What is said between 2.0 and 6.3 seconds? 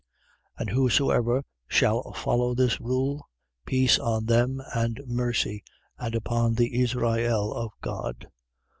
follow this rule, peace on them and mercy: and